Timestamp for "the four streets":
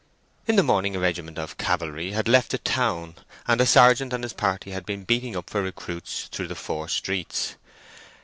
6.47-7.53